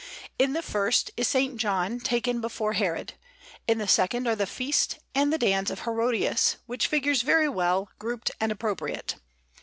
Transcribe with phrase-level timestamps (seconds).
[0.39, 1.49] In the first is S.
[1.57, 3.13] John taken before Herod.
[3.67, 7.87] In the second are the Feast and the Dance of Herodias, with figures very well
[7.99, 9.17] grouped and appropriate.